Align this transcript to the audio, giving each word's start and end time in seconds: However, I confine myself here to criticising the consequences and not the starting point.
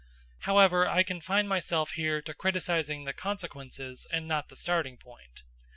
However, 0.39 0.87
I 0.87 1.03
confine 1.03 1.47
myself 1.47 1.91
here 1.91 2.23
to 2.23 2.33
criticising 2.33 3.03
the 3.03 3.13
consequences 3.13 4.07
and 4.11 4.27
not 4.27 4.49
the 4.49 4.55
starting 4.55 4.97
point. 4.97 5.43